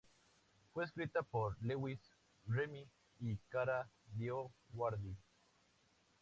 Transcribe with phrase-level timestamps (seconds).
[0.73, 1.99] Fue escrita por Lewis,
[2.47, 2.87] Remi
[3.19, 5.15] y Kara DioGuardi.